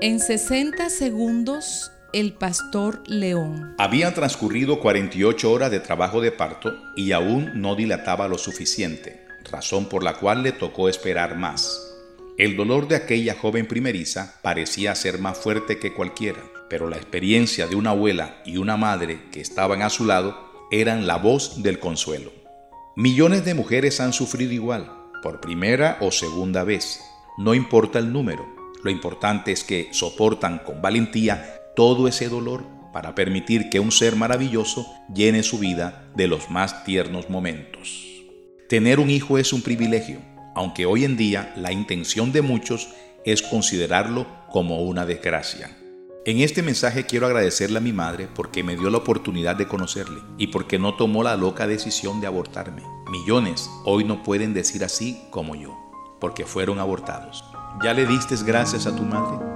En 0.00 0.18
60 0.18 0.90
segundos, 0.90 1.92
el 2.12 2.32
pastor 2.32 3.02
León. 3.06 3.74
Habían 3.78 4.12
transcurrido 4.12 4.80
48 4.80 5.50
horas 5.50 5.70
de 5.70 5.78
trabajo 5.78 6.20
de 6.20 6.32
parto 6.32 6.74
y 6.96 7.12
aún 7.12 7.52
no 7.54 7.76
dilataba 7.76 8.26
lo 8.26 8.36
suficiente, 8.36 9.24
razón 9.50 9.88
por 9.88 10.02
la 10.02 10.14
cual 10.14 10.42
le 10.42 10.50
tocó 10.52 10.88
esperar 10.88 11.36
más. 11.36 11.80
El 12.36 12.56
dolor 12.56 12.88
de 12.88 12.96
aquella 12.96 13.36
joven 13.36 13.66
primeriza 13.66 14.40
parecía 14.42 14.94
ser 14.96 15.20
más 15.20 15.38
fuerte 15.38 15.78
que 15.78 15.94
cualquiera, 15.94 16.40
pero 16.68 16.90
la 16.90 16.96
experiencia 16.96 17.68
de 17.68 17.76
una 17.76 17.90
abuela 17.90 18.42
y 18.44 18.56
una 18.56 18.76
madre 18.76 19.30
que 19.30 19.40
estaban 19.40 19.80
a 19.80 19.90
su 19.90 20.04
lado 20.04 20.36
eran 20.72 21.06
la 21.06 21.16
voz 21.16 21.62
del 21.62 21.78
consuelo. 21.78 22.32
Millones 22.96 23.44
de 23.44 23.54
mujeres 23.54 24.00
han 24.00 24.12
sufrido 24.12 24.52
igual, 24.52 24.92
por 25.22 25.40
primera 25.40 25.98
o 26.00 26.10
segunda 26.10 26.64
vez. 26.64 27.00
No 27.38 27.54
importa 27.54 27.98
el 27.98 28.12
número, 28.12 28.53
lo 28.84 28.90
importante 28.90 29.50
es 29.50 29.64
que 29.64 29.88
soportan 29.92 30.58
con 30.58 30.82
valentía 30.82 31.72
todo 31.74 32.06
ese 32.06 32.28
dolor 32.28 32.64
para 32.92 33.14
permitir 33.14 33.70
que 33.70 33.80
un 33.80 33.90
ser 33.90 34.14
maravilloso 34.14 34.86
llene 35.12 35.42
su 35.42 35.58
vida 35.58 36.08
de 36.14 36.28
los 36.28 36.50
más 36.50 36.84
tiernos 36.84 37.28
momentos. 37.28 38.04
Tener 38.68 39.00
un 39.00 39.10
hijo 39.10 39.38
es 39.38 39.52
un 39.52 39.62
privilegio, 39.62 40.20
aunque 40.54 40.86
hoy 40.86 41.04
en 41.04 41.16
día 41.16 41.52
la 41.56 41.72
intención 41.72 42.30
de 42.30 42.42
muchos 42.42 42.90
es 43.24 43.42
considerarlo 43.42 44.26
como 44.50 44.82
una 44.82 45.06
desgracia. 45.06 45.76
En 46.26 46.40
este 46.40 46.62
mensaje 46.62 47.04
quiero 47.04 47.26
agradecerle 47.26 47.78
a 47.78 47.82
mi 47.82 47.92
madre 47.92 48.28
porque 48.34 48.62
me 48.62 48.76
dio 48.76 48.90
la 48.90 48.98
oportunidad 48.98 49.56
de 49.56 49.66
conocerle 49.66 50.20
y 50.38 50.46
porque 50.46 50.78
no 50.78 50.94
tomó 50.94 51.22
la 51.22 51.36
loca 51.36 51.66
decisión 51.66 52.20
de 52.20 52.26
abortarme. 52.26 52.82
Millones 53.10 53.68
hoy 53.84 54.04
no 54.04 54.22
pueden 54.22 54.54
decir 54.54 54.84
así 54.84 55.20
como 55.30 55.54
yo, 55.54 55.83
porque 56.24 56.46
fueron 56.46 56.78
abortados. 56.78 57.44
¿Ya 57.82 57.92
le 57.92 58.06
diste 58.06 58.34
gracias 58.46 58.86
a 58.86 58.96
tu 58.96 59.02
madre? 59.02 59.53